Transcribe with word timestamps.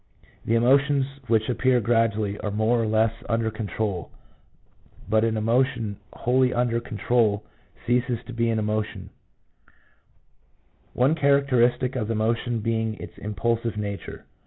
The 0.45 0.55
emotions 0.55 1.05
which 1.27 1.47
appear 1.47 1.79
gradually 1.79 2.35
are 2.39 2.49
more 2.49 2.81
or 2.81 2.87
less 2.87 3.13
under 3.29 3.51
control, 3.51 4.09
but 5.07 5.23
an 5.23 5.37
emotion 5.37 5.97
wholly 6.11 6.51
under 6.51 6.79
control 6.79 7.43
ceases 7.85 8.17
to 8.25 8.33
be 8.33 8.49
an 8.49 8.57
emotion; 8.57 9.11
one 10.95 11.13
character 11.13 11.57
istic 11.57 11.95
of 11.95 12.07
the 12.07 12.13
emotion 12.13 12.61
being 12.61 12.95
its 12.95 13.15
impulsive 13.19 13.77
nature. 13.77 14.25